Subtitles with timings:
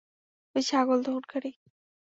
[0.55, 1.51] ওই ছাগল দোহনকারী।